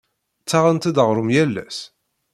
Ttaɣent-d 0.41 0.97
aɣrum 1.03 1.29
yal 1.35 1.55
ass? 1.65 1.79